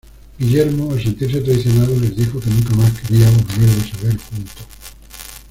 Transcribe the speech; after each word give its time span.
Guillermo, 0.39 0.93
al 0.93 1.03
sentirse 1.03 1.41
traicionado, 1.41 1.95
les 1.99 2.15
dijo 2.15 2.39
que 2.39 2.49
nunca 2.49 2.73
más 2.73 2.99
quería 3.01 3.29
volverlos 3.29 3.93
a 3.99 4.03
ver 4.07 4.17
juntos. 4.17 4.55